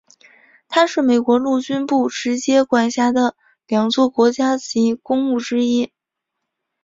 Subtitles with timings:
[0.67, 3.35] 它是美国陆军部直接管辖的
[3.67, 5.93] 两座国家级公墓之一。